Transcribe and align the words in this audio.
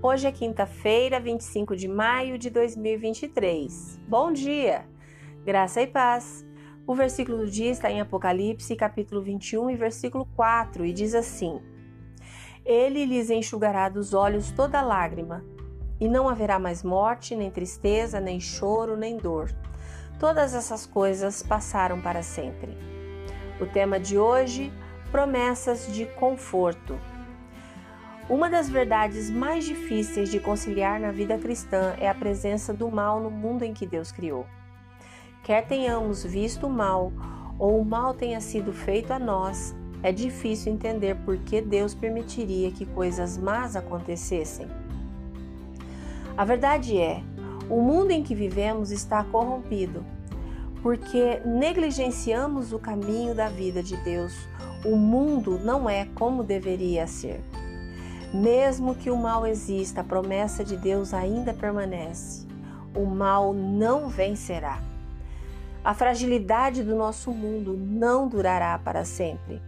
Hoje 0.00 0.28
é 0.28 0.32
quinta-feira, 0.32 1.18
25 1.18 1.74
de 1.74 1.88
maio 1.88 2.38
de 2.38 2.50
2023. 2.50 3.98
Bom 4.06 4.32
dia! 4.32 4.86
Graça 5.44 5.82
e 5.82 5.88
paz. 5.88 6.46
O 6.86 6.94
versículo 6.94 7.38
do 7.38 7.50
dia 7.50 7.72
está 7.72 7.90
em 7.90 8.00
Apocalipse, 8.00 8.76
capítulo 8.76 9.20
21 9.20 9.70
e 9.70 9.74
versículo 9.74 10.24
4, 10.36 10.86
e 10.86 10.92
diz 10.92 11.16
assim: 11.16 11.60
Ele 12.64 13.04
lhes 13.04 13.28
enxugará 13.28 13.88
dos 13.88 14.14
olhos 14.14 14.52
toda 14.52 14.80
lágrima, 14.80 15.44
e 15.98 16.06
não 16.06 16.28
haverá 16.28 16.60
mais 16.60 16.84
morte, 16.84 17.34
nem 17.34 17.50
tristeza, 17.50 18.20
nem 18.20 18.38
choro, 18.38 18.96
nem 18.96 19.16
dor. 19.16 19.52
Todas 20.20 20.54
essas 20.54 20.86
coisas 20.86 21.42
passaram 21.42 22.00
para 22.00 22.22
sempre. 22.22 22.78
O 23.60 23.66
tema 23.66 23.98
de 23.98 24.16
hoje: 24.16 24.72
promessas 25.10 25.92
de 25.92 26.06
conforto. 26.06 26.96
Uma 28.28 28.50
das 28.50 28.68
verdades 28.68 29.30
mais 29.30 29.64
difíceis 29.64 30.30
de 30.30 30.38
conciliar 30.38 31.00
na 31.00 31.10
vida 31.10 31.38
cristã 31.38 31.94
é 31.98 32.06
a 32.06 32.14
presença 32.14 32.74
do 32.74 32.90
mal 32.90 33.20
no 33.20 33.30
mundo 33.30 33.62
em 33.62 33.72
que 33.72 33.86
Deus 33.86 34.12
criou. 34.12 34.44
Quer 35.42 35.66
tenhamos 35.66 36.24
visto 36.24 36.66
o 36.66 36.70
mal 36.70 37.10
ou 37.58 37.80
o 37.80 37.84
mal 37.86 38.12
tenha 38.12 38.38
sido 38.38 38.70
feito 38.70 39.12
a 39.12 39.18
nós, 39.18 39.74
é 40.02 40.12
difícil 40.12 40.70
entender 40.70 41.16
por 41.24 41.38
que 41.38 41.62
Deus 41.62 41.94
permitiria 41.94 42.70
que 42.70 42.84
coisas 42.84 43.38
más 43.38 43.74
acontecessem. 43.74 44.68
A 46.36 46.44
verdade 46.44 46.98
é, 46.98 47.22
o 47.70 47.80
mundo 47.80 48.10
em 48.10 48.22
que 48.22 48.34
vivemos 48.34 48.90
está 48.90 49.24
corrompido, 49.24 50.04
porque 50.82 51.40
negligenciamos 51.46 52.74
o 52.74 52.78
caminho 52.78 53.34
da 53.34 53.48
vida 53.48 53.82
de 53.82 53.96
Deus. 53.96 54.34
O 54.84 54.96
mundo 54.96 55.58
não 55.58 55.88
é 55.88 56.06
como 56.14 56.44
deveria 56.44 57.06
ser. 57.06 57.40
Mesmo 58.32 58.94
que 58.94 59.10
o 59.10 59.16
mal 59.16 59.46
exista, 59.46 60.02
a 60.02 60.04
promessa 60.04 60.62
de 60.62 60.76
Deus 60.76 61.14
ainda 61.14 61.54
permanece. 61.54 62.46
O 62.94 63.06
mal 63.06 63.54
não 63.54 64.08
vencerá. 64.10 64.82
A 65.82 65.94
fragilidade 65.94 66.82
do 66.82 66.94
nosso 66.94 67.32
mundo 67.32 67.74
não 67.74 68.28
durará 68.28 68.78
para 68.78 69.02
sempre. 69.02 69.62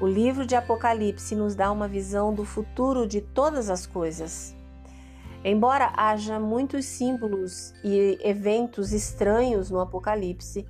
O 0.00 0.08
livro 0.08 0.44
de 0.44 0.56
Apocalipse 0.56 1.36
nos 1.36 1.54
dá 1.54 1.70
uma 1.70 1.86
visão 1.86 2.34
do 2.34 2.44
futuro 2.44 3.06
de 3.06 3.20
todas 3.20 3.70
as 3.70 3.86
coisas. 3.86 4.56
Embora 5.44 5.92
haja 5.96 6.40
muitos 6.40 6.86
símbolos 6.86 7.72
e 7.84 8.18
eventos 8.24 8.92
estranhos 8.92 9.70
no 9.70 9.78
Apocalipse, 9.78 10.66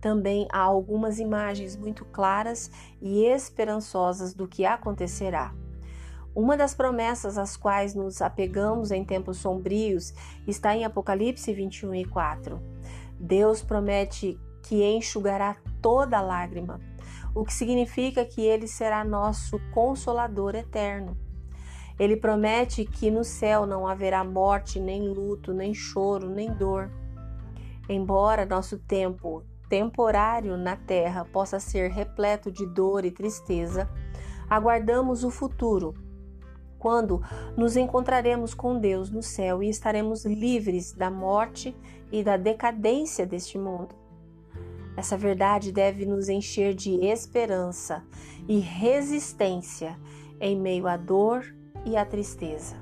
também 0.00 0.46
há 0.52 0.60
algumas 0.60 1.18
imagens 1.18 1.74
muito 1.74 2.04
claras 2.04 2.70
e 3.02 3.24
esperançosas 3.24 4.32
do 4.32 4.46
que 4.46 4.64
acontecerá. 4.64 5.52
Uma 6.34 6.56
das 6.56 6.74
promessas 6.74 7.36
às 7.36 7.56
quais 7.56 7.94
nos 7.94 8.22
apegamos 8.22 8.92
em 8.92 9.04
tempos 9.04 9.38
sombrios 9.38 10.14
está 10.46 10.76
em 10.76 10.84
Apocalipse 10.84 11.52
21 11.52 11.94
e 11.96 12.04
4. 12.04 12.60
Deus 13.18 13.62
promete 13.62 14.38
que 14.62 14.84
enxugará 14.84 15.56
toda 15.82 16.20
lágrima, 16.20 16.80
o 17.34 17.44
que 17.44 17.52
significa 17.52 18.24
que 18.24 18.42
ele 18.42 18.68
será 18.68 19.04
nosso 19.04 19.58
consolador 19.72 20.54
eterno. 20.54 21.16
Ele 21.98 22.16
promete 22.16 22.84
que 22.84 23.10
no 23.10 23.24
céu 23.24 23.66
não 23.66 23.86
haverá 23.86 24.22
morte, 24.22 24.78
nem 24.78 25.08
luto, 25.08 25.52
nem 25.52 25.74
choro, 25.74 26.30
nem 26.30 26.50
dor. 26.52 26.90
Embora 27.88 28.46
nosso 28.46 28.78
tempo 28.78 29.42
temporário 29.68 30.56
na 30.56 30.76
terra 30.76 31.24
possa 31.24 31.60
ser 31.60 31.90
repleto 31.90 32.50
de 32.50 32.66
dor 32.66 33.04
e 33.04 33.10
tristeza, 33.10 33.88
aguardamos 34.48 35.24
o 35.24 35.30
futuro 35.30 35.94
quando 36.80 37.22
nos 37.56 37.76
encontraremos 37.76 38.54
com 38.54 38.80
Deus 38.80 39.10
no 39.10 39.22
céu 39.22 39.62
e 39.62 39.68
estaremos 39.68 40.24
livres 40.24 40.92
da 40.92 41.10
morte 41.10 41.76
e 42.10 42.24
da 42.24 42.36
decadência 42.36 43.26
deste 43.26 43.58
mundo. 43.58 43.94
Essa 44.96 45.16
verdade 45.16 45.70
deve 45.70 46.04
nos 46.04 46.28
encher 46.28 46.74
de 46.74 47.04
esperança 47.04 48.02
e 48.48 48.58
resistência 48.58 49.96
em 50.40 50.58
meio 50.58 50.88
à 50.88 50.96
dor 50.96 51.54
e 51.84 51.96
à 51.96 52.04
tristeza. 52.04 52.76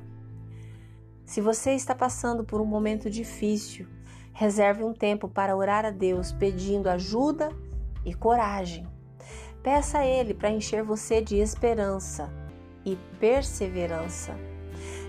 Se 1.26 1.40
você 1.40 1.72
está 1.72 1.94
passando 1.94 2.44
por 2.44 2.60
um 2.60 2.64
momento 2.64 3.10
difícil, 3.10 3.86
reserve 4.32 4.84
um 4.84 4.94
tempo 4.94 5.28
para 5.28 5.56
orar 5.56 5.84
a 5.84 5.90
Deus 5.90 6.32
pedindo 6.32 6.88
ajuda 6.88 7.50
e 8.04 8.14
coragem. 8.14 8.86
Peça 9.62 9.98
a 9.98 10.06
Ele 10.06 10.32
para 10.32 10.50
encher 10.50 10.82
você 10.84 11.20
de 11.20 11.36
esperança 11.36 12.47
e 12.92 12.98
perseverança. 13.18 14.34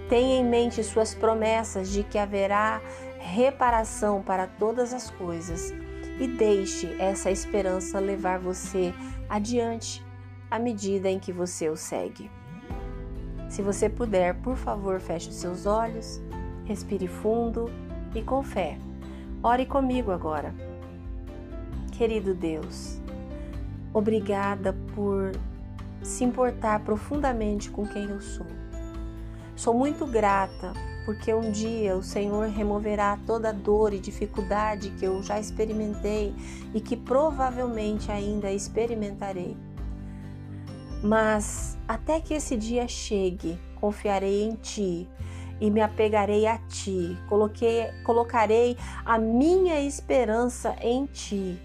Tenha 0.09 0.39
em 0.39 0.43
mente 0.43 0.83
suas 0.83 1.13
promessas 1.13 1.89
de 1.89 2.03
que 2.03 2.17
haverá 2.17 2.81
reparação 3.19 4.21
para 4.21 4.47
todas 4.47 4.93
as 4.93 5.09
coisas 5.11 5.73
e 6.19 6.27
deixe 6.27 6.95
essa 6.99 7.29
esperança 7.29 7.99
levar 7.99 8.39
você 8.39 8.93
adiante 9.29 10.03
à 10.49 10.57
medida 10.57 11.09
em 11.09 11.19
que 11.19 11.31
você 11.31 11.69
o 11.69 11.77
segue. 11.77 12.29
Se 13.47 13.61
você 13.61 13.89
puder, 13.89 14.35
por 14.41 14.55
favor, 14.55 14.99
feche 14.99 15.29
os 15.29 15.35
seus 15.35 15.65
olhos, 15.65 16.21
respire 16.65 17.07
fundo 17.07 17.69
e 18.13 18.21
com 18.21 18.43
fé. 18.43 18.77
Ore 19.41 19.65
comigo 19.65 20.11
agora. 20.11 20.53
Querido 21.91 22.33
Deus, 22.33 22.99
obrigada 23.93 24.73
por 24.95 25.31
se 26.03 26.23
importar 26.23 26.79
profundamente 26.81 27.69
com 27.69 27.85
quem 27.87 28.09
eu 28.09 28.21
sou. 28.21 28.45
Sou 29.55 29.73
muito 29.73 30.05
grata 30.05 30.73
porque 31.05 31.33
um 31.33 31.51
dia 31.51 31.95
o 31.95 32.03
Senhor 32.03 32.47
removerá 32.49 33.17
toda 33.25 33.51
dor 33.51 33.93
e 33.93 33.99
dificuldade 33.99 34.91
que 34.91 35.05
eu 35.05 35.21
já 35.23 35.39
experimentei 35.39 36.33
e 36.73 36.79
que 36.79 36.95
provavelmente 36.95 38.11
ainda 38.11 38.51
experimentarei. 38.51 39.57
Mas 41.03 41.77
até 41.87 42.19
que 42.19 42.33
esse 42.33 42.55
dia 42.55 42.87
chegue, 42.87 43.59
confiarei 43.79 44.43
em 44.43 44.55
Ti 44.55 45.09
e 45.59 45.71
me 45.71 45.81
apegarei 45.81 46.45
a 46.45 46.57
Ti, 46.57 47.17
Coloquei, 47.27 47.91
colocarei 48.03 48.77
a 49.05 49.17
minha 49.17 49.81
esperança 49.81 50.75
em 50.81 51.05
Ti 51.05 51.59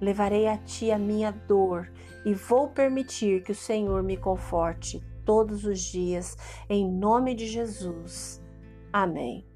levarei 0.00 0.46
a 0.46 0.56
ti 0.58 0.90
a 0.90 0.98
minha 0.98 1.32
dor 1.32 1.90
e 2.24 2.34
vou 2.34 2.68
permitir 2.68 3.42
que 3.42 3.52
o 3.52 3.54
Senhor 3.54 4.02
me 4.02 4.16
conforte 4.16 5.02
todos 5.24 5.64
os 5.64 5.80
dias, 5.80 6.36
em 6.68 6.90
nome 6.90 7.34
de 7.34 7.46
Jesus. 7.46 8.42
Amém. 8.92 9.46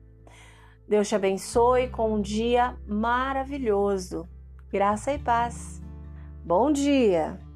Deus 0.87 1.09
te 1.09 1.15
abençoe 1.15 1.89
com 1.89 2.15
um 2.15 2.21
dia 2.21 2.77
maravilhoso. 2.87 4.29
Graça 4.71 5.13
e 5.13 5.19
paz. 5.19 5.83
Bom 6.45 6.73
dia! 6.73 7.48